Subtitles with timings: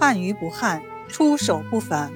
[0.00, 2.10] 汗与不汗，出手不凡。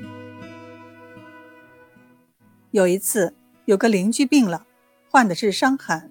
[2.71, 3.35] 有一次，
[3.67, 4.67] 有个邻居病了，
[5.11, 6.11] 患的是伤寒，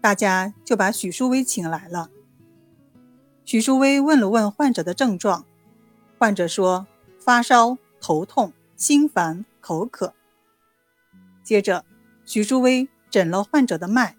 [0.00, 2.08] 大家就把许淑薇请来了。
[3.44, 5.44] 许淑薇问了问患者的症状，
[6.18, 6.86] 患者说
[7.18, 10.14] 发烧、头痛、心烦、口渴。
[11.42, 11.84] 接着，
[12.24, 14.16] 许淑薇诊了患者的脉，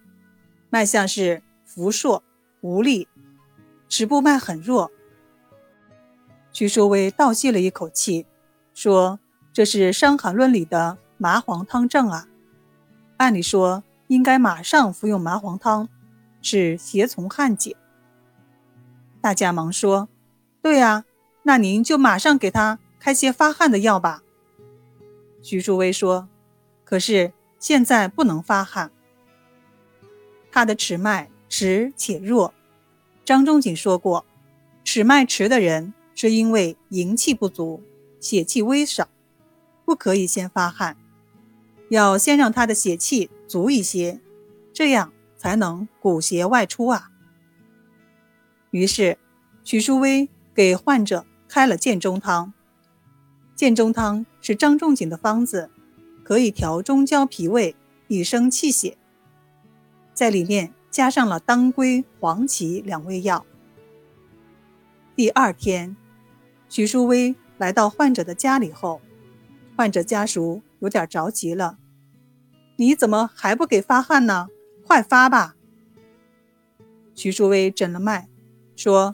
[0.70, 2.22] 脉象是浮硕、
[2.60, 3.08] 无力，
[3.88, 4.92] 尺部脉很弱。
[6.54, 8.28] 徐淑薇倒吸了一口气，
[8.76, 9.20] 说
[9.52, 12.28] ：“这是《伤寒论》里的麻黄汤症啊，
[13.18, 15.90] 按理说应该马上服用麻黄汤，
[16.44, 17.76] 使邪从汗解。”
[19.20, 20.08] 大家忙说
[20.62, 21.06] ：“对呀，
[21.42, 24.22] 那您就马上给他开些发汗的药吧。”
[25.42, 26.30] 徐淑薇说
[26.86, 28.92] ：“可是现在不能发汗，
[30.52, 32.54] 他的迟脉迟且弱。
[33.26, 34.24] 张仲景说过，
[34.84, 37.82] 迟脉迟的人是因为营气不足，
[38.20, 39.08] 血气微少，
[39.86, 40.96] 不可以先发汗，
[41.90, 44.20] 要先让他的血气足一些，
[44.72, 47.12] 这样才能蛊邪外出啊。”
[48.72, 49.18] 于是，
[49.64, 52.54] 许淑薇给患者开了建中汤。
[53.56, 55.70] 建中汤是张仲景的方子，
[56.24, 57.76] 可以调中焦脾胃，
[58.08, 58.98] 以生气血。
[60.14, 63.46] 在里面加上了当归、黄芪两味药。
[65.16, 65.96] 第二天，
[66.76, 69.00] 徐淑薇来到患者的家里后，
[69.78, 71.78] 患者家属有点着急了
[72.78, 74.48] ：“你怎么还不给发汗呢？
[74.84, 75.56] 快发吧！”
[77.14, 78.28] 徐淑薇诊了脉。
[78.76, 79.14] 说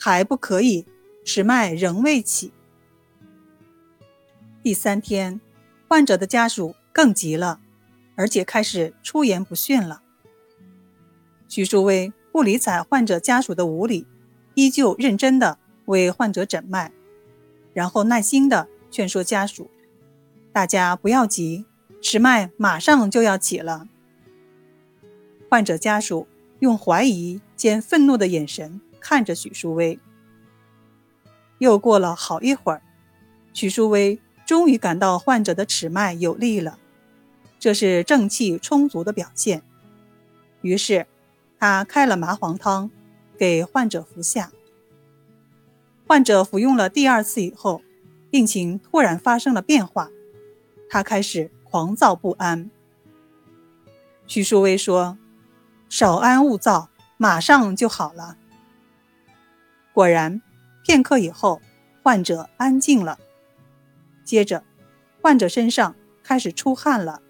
[0.00, 0.84] 还不可以，
[1.24, 2.52] 迟脉仍未起。
[4.60, 5.40] 第三天，
[5.86, 7.60] 患者的家属更急了，
[8.16, 10.02] 而且开始出言不逊了。
[11.46, 14.08] 徐淑薇不理睬患者家属的无礼，
[14.54, 15.56] 依旧认真的
[15.90, 16.90] 为患者诊脉，
[17.74, 19.68] 然后耐心的劝说家属
[20.50, 21.66] ：“大家不要急，
[22.00, 23.86] 尺脉马上就要起了。”
[25.50, 26.26] 患者家属
[26.60, 27.42] 用怀疑。
[27.60, 29.98] 兼愤怒的眼神看着许淑薇。
[31.58, 32.80] 又过了好一会儿，
[33.52, 36.78] 许淑薇终于感到患者的尺脉有力了，
[37.58, 39.62] 这是正气充足的表现。
[40.62, 41.06] 于是，
[41.58, 42.90] 他开了麻黄汤
[43.36, 44.50] 给患者服下。
[46.10, 47.82] 患者服用了第二次以后，
[48.32, 50.10] 病情突然发生了变化，
[50.88, 52.68] 他开始狂躁不安。
[54.26, 55.16] 许淑薇说
[55.88, 58.36] ：“少安勿躁。”马上就好了。
[59.92, 60.42] 果然，
[60.82, 61.62] 片刻以后，
[62.02, 63.20] 患者安静了。
[64.24, 64.64] 接着，
[65.22, 65.94] 患者身上
[66.24, 67.22] 开始出汗了。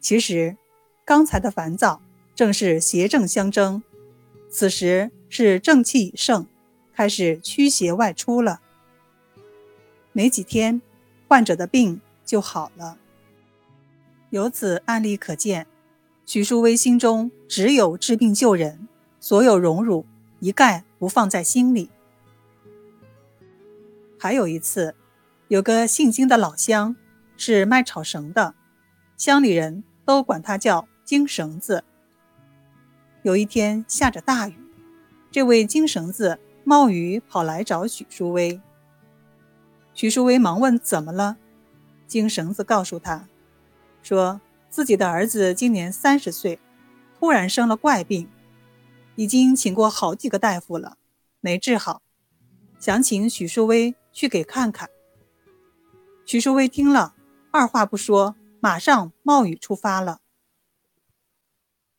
[0.00, 0.58] 其实，
[1.06, 2.02] 刚才的烦躁
[2.34, 3.82] 正是邪正相争，
[4.50, 6.46] 此时是正气已盛，
[6.98, 8.60] 开始驱邪外出了。
[10.10, 10.82] 没几天，
[11.28, 12.98] 患者的病就好了。
[14.30, 15.68] 由此案例可见。
[16.26, 18.88] 许淑薇心中只有治病救人，
[19.20, 20.04] 所有荣辱
[20.40, 21.88] 一概不放在心里。
[24.18, 24.96] 还有一次，
[25.46, 26.96] 有个姓金的老乡
[27.36, 28.56] 是卖草绳的，
[29.16, 31.84] 乡里人都管他叫金绳子。
[33.22, 34.56] 有一天下着大雨，
[35.30, 38.60] 这位金绳子冒雨跑来找许淑薇。
[39.94, 41.38] 许淑薇忙问怎么了，
[42.06, 43.26] 经绳子告诉他，
[44.02, 44.42] 说。
[44.68, 46.60] 自己的儿子今年三十岁，
[47.18, 48.28] 突然生了怪病，
[49.16, 50.98] 已经请过好几个大夫了，
[51.40, 52.02] 没治好，
[52.78, 54.90] 想请许淑薇去给看看。
[56.26, 57.14] 许淑薇听了，
[57.50, 60.20] 二话不说，马上冒雨出发了。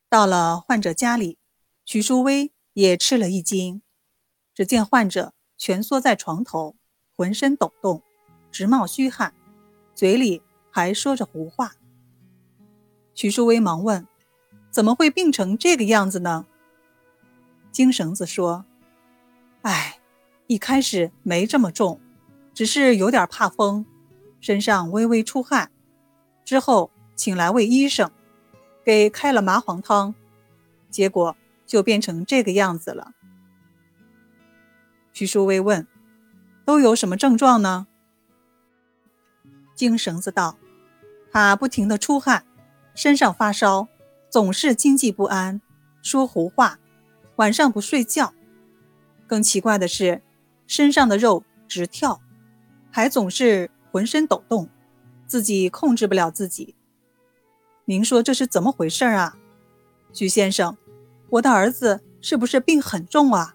[0.08, 1.38] 到了患者家里，
[1.84, 3.82] 许淑薇也吃了一惊，
[4.54, 6.76] 只见患者蜷缩在床头，
[7.16, 8.02] 浑身抖动，
[8.50, 9.32] 直冒虚汗，
[9.94, 11.72] 嘴里还说着胡话。
[13.14, 14.06] 徐淑薇忙问
[14.70, 16.46] ：“怎么会病成这个样子呢？”
[17.70, 18.64] 金绳子说
[19.62, 20.00] ：“哎，
[20.46, 22.00] 一开始没这么重，
[22.54, 23.84] 只是有点怕风，
[24.40, 25.70] 身上微微出汗。
[26.44, 28.10] 之后请来位医生，
[28.84, 30.14] 给开了麻黄汤，
[30.90, 31.36] 结果
[31.66, 33.12] 就变成这个样子了。”
[35.20, 35.86] 徐淑薇问
[36.64, 37.86] ：“都有什么症状呢？”
[39.76, 40.56] 金绳子道
[41.30, 42.46] ：“他不停的出汗。”
[42.96, 43.86] 身上发烧，
[44.30, 45.60] 总是惊悸不安，
[46.00, 46.78] 说胡话，
[47.36, 48.32] 晚上不睡觉。
[49.26, 50.22] 更奇怪的是，
[50.66, 52.22] 身上的肉直跳，
[52.90, 54.70] 还总是浑身抖动，
[55.26, 56.74] 自己控制不了自己。
[57.84, 59.36] 您说这是怎么回事啊，
[60.14, 60.78] 徐先生？
[61.28, 63.54] 我的儿子是不是病很重啊？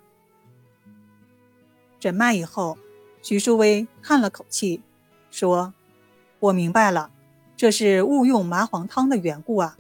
[2.05, 2.77] 诊脉以后，
[3.23, 4.79] 徐淑薇叹了口气，
[5.31, 5.73] 说
[6.37, 7.09] ：“我明白了，
[7.57, 9.75] 这是误用麻黄汤的缘故啊。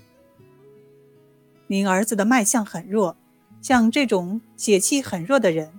[1.67, 3.15] 您儿子的脉象很弱，
[3.61, 5.71] 像这种血气很弱的人，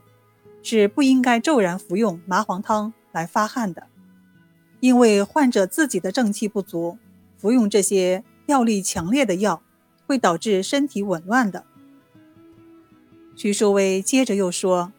[0.63, 3.89] 是不应该骤然服用麻黄汤来发汗的，
[4.79, 6.97] 因为患者自己的正气不足，
[7.37, 9.61] 服用这些药力强烈的药，
[10.07, 11.65] 会导致身体紊乱的。”
[13.35, 14.93] 徐淑薇接着又说。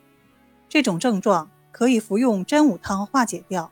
[0.77, 3.71] 这种症状可以服用真武汤化解掉。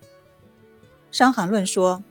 [1.16, 2.04] 《伤寒论》说，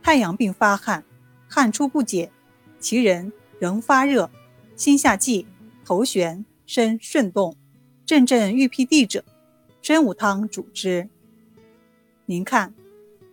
[0.00, 1.02] 太阳病发汗，
[1.48, 2.30] 汗出不解，
[2.78, 4.30] 其人仍发热，
[4.76, 5.44] 心下悸，
[5.84, 7.56] 头悬，身顺动，
[8.06, 9.24] 阵阵欲辟地者，
[9.80, 11.08] 真武汤主之。
[12.26, 12.72] 您看，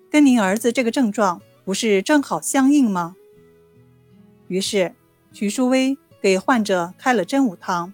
[0.10, 3.16] 跟您儿子这个症状不是正好相应吗？
[4.48, 4.96] 于是，
[5.32, 7.94] 徐淑薇给患者开了真武汤。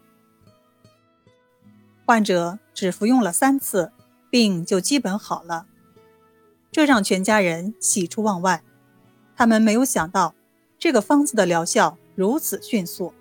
[2.05, 3.91] 患者只服用了三次，
[4.29, 5.65] 病就基本好了，
[6.71, 8.61] 这让全家人喜出望外。
[9.35, 10.35] 他们没有想到
[10.77, 13.13] 这个方子的疗效如此迅速。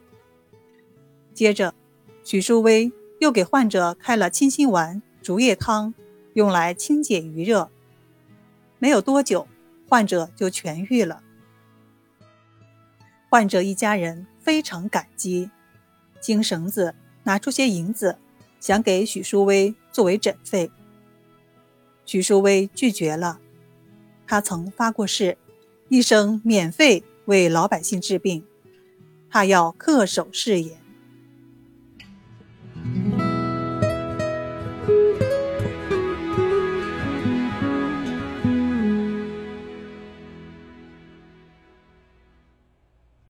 [1.32, 1.72] 接着，
[2.24, 5.94] 许淑薇又给患者开了清心丸、竹叶汤，
[6.34, 7.70] 用来清解余热。
[8.80, 9.46] 没有多久，
[9.88, 11.22] 患者就痊愈了。
[13.30, 15.50] 患者一家人非常感激，
[16.20, 18.18] 经绳子拿出些银子。
[18.64, 20.70] 想给许淑薇作为诊费，
[22.06, 23.38] 许淑薇拒绝了。
[24.26, 25.36] 他曾发过誓，
[25.90, 28.42] 一生免费为老百姓治病，
[29.28, 30.78] 他要恪守誓言。